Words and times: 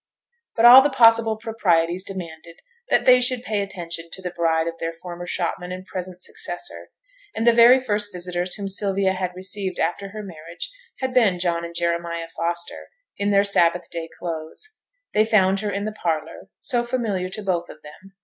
But 0.55 0.65
all 0.65 0.81
the 0.81 0.89
possible 0.89 1.37
proprieties 1.37 2.03
demanded 2.03 2.55
that 2.89 3.05
they 3.05 3.21
should 3.21 3.43
pay 3.43 3.61
attention 3.61 4.09
to 4.13 4.21
the 4.23 4.31
bride 4.31 4.67
of 4.67 4.79
their 4.79 4.93
former 4.95 5.27
shopman 5.27 5.71
and 5.71 5.85
present 5.85 6.23
successor; 6.23 6.89
and 7.35 7.45
the 7.45 7.53
very 7.53 7.79
first 7.79 8.11
visitors 8.11 8.55
whom 8.55 8.67
Sylvia 8.67 9.13
had 9.13 9.35
received 9.35 9.77
after 9.77 10.07
her 10.09 10.23
marriage 10.23 10.71
had 11.01 11.13
been 11.13 11.37
John 11.37 11.63
and 11.63 11.75
Jeremiah 11.75 12.29
Foster, 12.35 12.87
in 13.19 13.29
their 13.29 13.43
sabbath 13.43 13.91
day 13.91 14.09
clothes. 14.17 14.79
They 15.13 15.23
found 15.23 15.59
her 15.59 15.69
in 15.71 15.85
the 15.85 15.91
parlour 15.91 16.49
(so 16.57 16.83
familiar 16.83 17.29
to 17.29 17.43
both 17.43 17.69
of 17.69 17.83
them!) 17.83 18.15